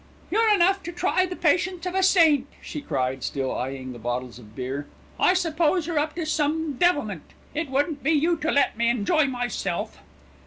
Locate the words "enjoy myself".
8.89-9.99